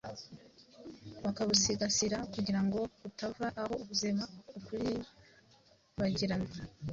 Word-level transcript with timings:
bakabusigasira 1.23 2.17
kugira 2.33 2.59
ngo 2.65 2.79
butava 3.01 3.47
aho 3.61 3.75
buzima 3.87 4.23
bukibagirana. 4.51 6.49